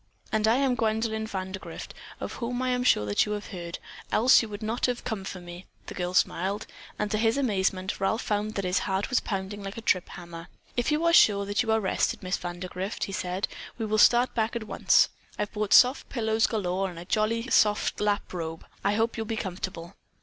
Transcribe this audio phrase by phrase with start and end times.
[0.31, 3.77] "And I am Gwendolyn Vandergrift, of whom I am sure that you have heard,
[4.11, 6.65] else you would not have come for me," the girl smiled;
[6.97, 10.47] and, to his amazement, Ralph found that his heart was pounding like a trip hammer.
[10.75, 14.33] "If you are sure that you are rested, Miss Vandergrift," he said, "we will start
[14.33, 15.09] back at once.
[15.37, 18.65] I've brought soft pillows galore, and a jolly soft lap robe.
[18.83, 19.93] I do hope you'll be comfortable."